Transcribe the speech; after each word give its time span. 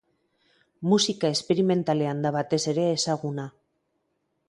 Musika 0.93 1.31
esperimentalean 1.37 2.25
da 2.27 2.35
batez 2.39 2.61
ere 2.75 2.89
ezaguna. 2.97 3.51